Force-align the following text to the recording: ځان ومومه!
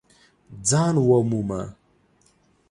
ځان 0.69 0.95
ومومه! 1.09 1.61